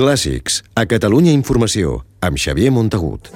Clàssics, 0.00 0.62
a 0.80 0.86
Catalunya 0.88 1.28
Informació, 1.36 1.98
amb 2.24 2.38
Xavier 2.40 2.70
Montagut. 2.72 3.26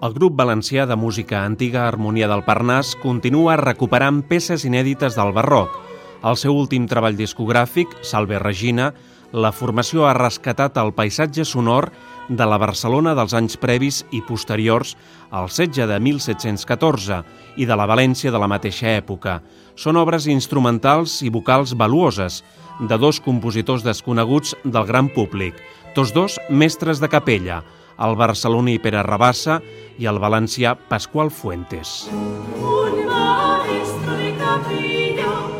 El 0.00 0.16
grup 0.16 0.38
valencià 0.40 0.86
de 0.88 0.96
música 0.96 1.42
antiga 1.44 1.84
Harmonia 1.84 2.32
del 2.32 2.46
Parnàs 2.48 2.94
continua 3.04 3.58
recuperant 3.60 4.22
peces 4.32 4.64
inèdites 4.64 5.20
del 5.20 5.36
barroc. 5.36 5.87
Al 6.22 6.36
seu 6.36 6.56
últim 6.56 6.88
treball 6.90 7.16
discogràfic, 7.18 7.92
Salve 8.02 8.40
Regina, 8.42 8.92
la 9.32 9.52
formació 9.52 10.06
ha 10.08 10.16
rescatat 10.16 10.78
el 10.80 10.94
paisatge 10.96 11.44
sonor 11.44 11.90
de 12.28 12.46
la 12.48 12.58
Barcelona 12.58 13.14
dels 13.16 13.34
anys 13.36 13.58
previs 13.60 14.00
i 14.10 14.22
posteriors 14.24 14.94
al 15.30 15.50
setge 15.52 15.86
de 15.86 15.98
1714 16.00 17.22
i 17.56 17.66
de 17.68 17.76
la 17.76 17.86
València 17.86 18.32
de 18.32 18.40
la 18.40 18.48
mateixa 18.48 18.88
època. 18.96 19.38
Són 19.76 20.00
obres 20.00 20.26
instrumentals 20.26 21.20
i 21.22 21.30
vocals 21.30 21.76
valuoses 21.76 22.42
de 22.80 22.98
dos 22.98 23.20
compositors 23.20 23.84
desconeguts 23.84 24.56
del 24.64 24.86
gran 24.86 25.12
públic, 25.12 25.54
tots 25.94 26.14
dos 26.16 26.38
mestres 26.48 27.00
de 27.00 27.08
capella, 27.12 27.62
el 27.98 28.16
barceloní 28.16 28.78
Pere 28.82 29.02
Rabassa 29.02 29.60
i 29.98 30.06
el 30.06 30.20
valencià 30.22 30.76
Pasqual 30.88 31.30
Fuentes. 31.30 32.08
Un 32.12 33.04
maestro 33.06 34.16
de 34.16 34.34
capilla, 34.38 35.57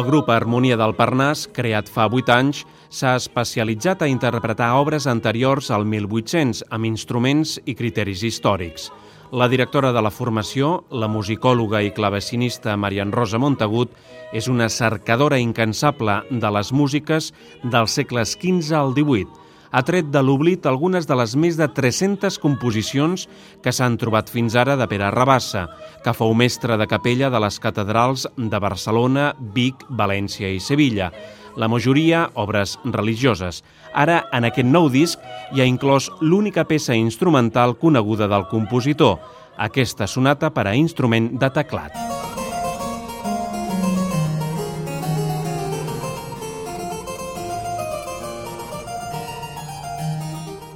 el 0.00 0.06
grup 0.06 0.30
Harmonia 0.32 0.78
del 0.80 0.94
Parnàs, 0.96 1.42
creat 1.52 1.88
fa 1.92 2.06
8 2.08 2.32
anys, 2.32 2.62
s'ha 2.88 3.16
especialitzat 3.18 4.00
a 4.00 4.08
interpretar 4.08 4.70
obres 4.78 5.04
anteriors 5.10 5.68
al 5.74 5.84
1800 5.84 6.62
amb 6.72 6.88
instruments 6.88 7.58
i 7.68 7.74
criteris 7.76 8.22
històrics. 8.24 8.88
La 9.36 9.48
directora 9.52 9.92
de 9.92 10.00
la 10.02 10.10
formació, 10.10 10.86
la 10.90 11.10
musicòloga 11.10 11.82
i 11.84 11.92
clavecinista 11.92 12.78
Marian 12.80 13.12
Rosa 13.12 13.38
Montagut, 13.38 13.92
és 14.32 14.48
una 14.48 14.70
cercadora 14.72 15.38
incansable 15.38 16.16
de 16.30 16.54
les 16.56 16.72
músiques 16.72 17.32
dels 17.62 18.00
segles 18.00 18.38
XV 18.40 18.72
al 18.80 18.94
XVIII. 18.96 19.39
Ha 19.70 19.82
tret 19.86 20.08
de 20.10 20.22
l'oblit 20.22 20.66
algunes 20.66 21.06
de 21.06 21.14
les 21.14 21.36
més 21.38 21.58
de 21.58 21.68
300 21.70 22.38
composicions 22.42 23.28
que 23.62 23.72
s'han 23.72 23.98
trobat 24.00 24.30
fins 24.30 24.56
ara 24.58 24.74
de 24.76 24.86
Pere 24.90 25.10
Rabassa, 25.14 25.68
que 26.02 26.14
fou 26.16 26.34
mestre 26.34 26.78
de 26.80 26.88
capella 26.90 27.30
de 27.30 27.40
les 27.42 27.60
catedrals 27.62 28.26
de 28.36 28.58
Barcelona, 28.58 29.34
Vic, 29.54 29.86
València 29.90 30.50
i 30.50 30.58
Sevilla 30.60 31.12
la 31.56 31.68
majoria 31.68 32.30
obres 32.34 32.78
religioses. 32.84 33.64
Ara, 33.92 34.24
en 34.32 34.46
aquest 34.46 34.68
nou 34.68 34.88
disc, 34.90 35.18
hi 35.52 35.60
ha 35.60 35.68
inclòs 35.68 36.10
l'única 36.22 36.64
peça 36.64 36.94
instrumental 36.94 37.76
coneguda 37.78 38.30
del 38.30 38.46
compositor, 38.50 39.18
aquesta 39.58 40.06
sonata 40.06 40.54
per 40.54 40.68
a 40.70 40.76
instrument 40.78 41.34
de 41.38 41.50
teclat. 41.50 42.29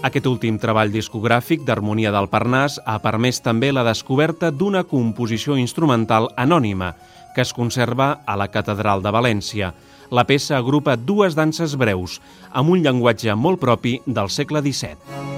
Aquest 0.04 0.26
últim 0.28 0.58
treball 0.60 0.90
discogràfic 0.92 1.62
d'Harmonia 1.64 2.10
del 2.12 2.28
Parnàs 2.28 2.76
ha 2.84 2.98
permès 3.00 3.40
també 3.40 3.70
la 3.72 3.86
descoberta 3.86 4.50
d'una 4.52 4.84
composició 4.90 5.56
instrumental 5.56 6.28
anònima 6.36 6.92
que 7.34 7.40
es 7.42 7.54
conserva 7.56 8.10
a 8.26 8.36
la 8.36 8.50
Catedral 8.52 9.02
de 9.02 9.10
València, 9.16 9.72
la 10.12 10.26
peça 10.28 10.58
agrupa 10.60 10.94
dues 10.96 11.34
danses 11.34 11.74
breus, 11.80 12.20
amb 12.52 12.76
un 12.76 12.84
llenguatge 12.84 13.34
molt 13.34 13.64
propi 13.64 13.98
del 14.06 14.30
segle 14.30 14.62
XVII. 14.62 15.33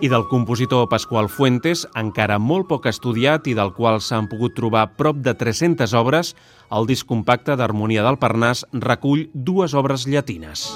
I 0.00 0.08
del 0.08 0.26
compositor 0.30 0.88
Pasqual 0.88 1.28
Fuentes, 1.28 1.84
encara 1.98 2.38
molt 2.38 2.68
poc 2.70 2.86
estudiat 2.90 3.46
i 3.50 3.54
del 3.54 3.72
qual 3.76 4.00
s'han 4.02 4.28
pogut 4.30 4.54
trobar 4.56 4.86
prop 4.98 5.20
de 5.24 5.34
300 5.34 5.94
obres, 5.98 6.34
el 6.70 6.88
disc 6.90 7.06
compacte 7.06 7.56
d'Harmonia 7.56 8.04
del 8.06 8.18
Parnàs 8.22 8.64
recull 8.72 9.28
dues 9.34 9.74
obres 9.74 10.08
llatines. 10.08 10.66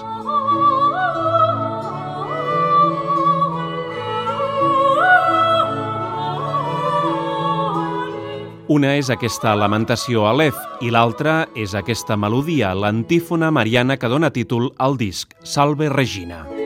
Una 8.69 8.99
és 9.01 9.09
aquesta 9.09 9.55
lamentació 9.57 10.27
a 10.29 10.35
l'Ef 10.37 10.59
i 10.85 10.93
l'altra 10.93 11.47
és 11.57 11.73
aquesta 11.73 12.21
melodia, 12.21 12.75
l'antífona 12.77 13.49
mariana 13.49 13.97
que 13.97 14.13
dona 14.13 14.29
títol 14.29 14.75
al 14.77 15.01
disc, 15.01 15.33
Salve 15.41 15.89
Regina. 15.89 16.58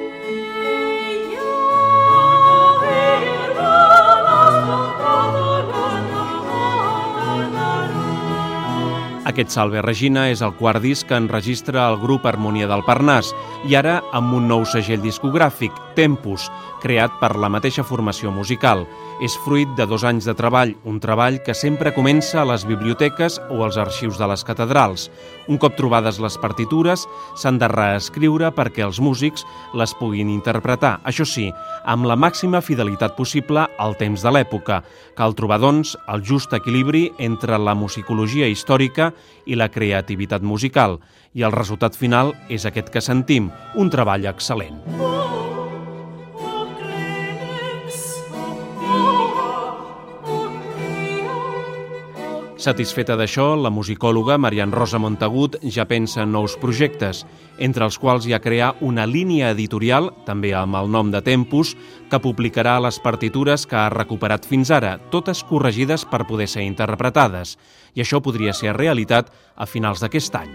Aquest 9.33 9.49
Salve 9.55 9.81
Regina 9.81 10.27
és 10.29 10.43
el 10.45 10.51
quart 10.59 10.83
disc 10.85 11.07
que 11.09 11.17
enregistra 11.17 11.87
el 11.89 11.95
grup 12.03 12.27
Harmonia 12.29 12.67
del 12.69 12.83
Parnàs 12.85 13.31
i 13.65 13.73
ara 13.79 13.95
amb 14.13 14.35
un 14.37 14.45
nou 14.51 14.67
segell 14.69 15.01
discogràfic, 15.01 15.73
Tempus, 15.97 16.51
creat 16.83 17.15
per 17.21 17.35
la 17.41 17.49
mateixa 17.53 17.85
formació 17.85 18.33
musical. 18.33 18.85
És 19.25 19.37
fruit 19.45 19.71
de 19.79 19.87
dos 19.87 20.05
anys 20.09 20.27
de 20.27 20.35
treball, 20.37 20.73
un 20.89 20.99
treball 21.01 21.39
que 21.47 21.55
sempre 21.55 21.93
comença 21.95 22.41
a 22.43 22.47
les 22.49 22.65
biblioteques 22.67 23.39
o 23.55 23.63
als 23.65 23.79
arxius 23.81 24.19
de 24.19 24.29
les 24.29 24.45
catedrals. 24.45 25.07
Un 25.49 25.61
cop 25.63 25.77
trobades 25.79 26.19
les 26.21 26.37
partitures, 26.43 27.07
s'han 27.39 27.61
de 27.61 27.69
reescriure 27.71 28.51
perquè 28.57 28.85
els 28.85 29.01
músics 29.01 29.47
les 29.79 29.95
puguin 30.01 30.33
interpretar, 30.33 30.99
això 31.09 31.25
sí, 31.29 31.47
amb 31.85 32.09
la 32.09 32.19
màxima 32.19 32.61
fidelitat 32.65 33.17
possible 33.17 33.65
al 33.79 33.97
temps 34.01 34.25
de 34.25 34.33
l'època. 34.35 34.83
Cal 35.17 35.37
trobar, 35.39 35.61
doncs, 35.63 35.95
el 36.09 36.25
just 36.25 36.53
equilibri 36.57 37.07
entre 37.21 37.61
la 37.61 37.77
musicologia 37.79 38.49
històrica 38.51 39.13
i 39.47 39.59
la 39.59 39.71
creativitat 39.73 40.43
musical, 40.43 40.99
i 41.35 41.43
el 41.47 41.55
resultat 41.55 41.97
final 41.99 42.35
és 42.49 42.67
aquest 42.69 42.93
que 42.93 43.05
sentim, 43.05 43.51
un 43.75 43.91
treball 43.91 44.29
excel·lent. 44.31 44.81
Satisfeta 52.63 53.17
d'això, 53.19 53.57
la 53.59 53.73
musicòloga 53.75 54.37
Marian 54.39 54.71
Rosa 54.71 55.01
Montagut 55.03 55.57
ja 55.75 55.83
pensa 55.91 56.21
en 56.23 56.31
nous 56.31 56.55
projectes, 56.63 57.25
entre 57.59 57.89
els 57.89 57.99
quals 57.99 58.29
hi 58.29 58.37
ha 58.37 58.41
crear 58.45 58.69
una 58.87 59.03
línia 59.03 59.51
editorial, 59.51 60.13
també 60.29 60.53
amb 60.55 60.79
el 60.79 60.93
nom 60.95 61.11
de 61.11 61.25
Tempus, 61.27 61.75
que 62.07 62.23
publicarà 62.23 62.77
les 62.79 63.03
partitures 63.03 63.67
que 63.67 63.81
ha 63.81 63.91
recuperat 63.91 64.47
fins 64.47 64.71
ara, 64.71 64.95
totes 65.11 65.43
corregides 65.51 66.07
per 66.07 66.23
poder 66.31 66.47
ser 66.47 66.63
interpretades, 66.63 67.57
i 67.99 68.07
això 68.07 68.23
podria 68.23 68.55
ser 68.55 68.79
realitat 68.79 69.35
a 69.57 69.67
finals 69.67 69.99
d'aquest 69.99 70.39
any. 70.45 70.55